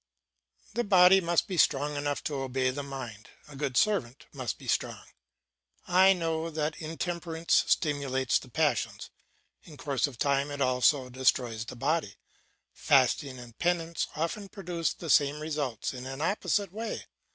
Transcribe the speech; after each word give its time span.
The 0.73 0.83
body 0.83 1.21
must 1.21 1.47
be 1.47 1.57
strong 1.57 1.95
enough 1.95 2.23
to 2.23 2.41
obey 2.41 2.71
the 2.71 2.81
mind; 2.81 3.29
a 3.47 3.55
good 3.55 3.77
servant 3.77 4.25
must 4.33 4.57
be 4.57 4.67
strong. 4.67 5.03
I 5.87 6.11
know 6.13 6.49
that 6.49 6.75
intemperance 6.81 7.63
stimulates 7.67 8.39
the 8.39 8.49
passions; 8.49 9.11
in 9.61 9.77
course 9.77 10.07
of 10.07 10.17
time 10.17 10.49
it 10.49 10.59
also 10.59 11.11
destroys 11.11 11.65
the 11.65 11.75
body; 11.75 12.15
fasting 12.73 13.37
and 13.37 13.55
penance 13.59 14.07
often 14.15 14.49
produce 14.49 14.91
the 14.91 15.11
same 15.11 15.39
results 15.39 15.93
in 15.93 16.07
an 16.07 16.19
opposite 16.19 16.71
way. 16.73 17.05